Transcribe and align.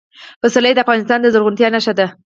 پسرلی 0.41 0.71
د 0.75 0.79
افغانستان 0.83 1.19
د 1.21 1.27
زرغونتیا 1.33 1.67
نښه 1.75 1.93
ده. 1.99 2.07